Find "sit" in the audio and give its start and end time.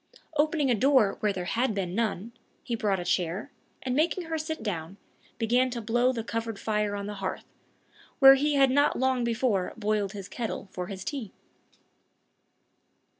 4.39-4.63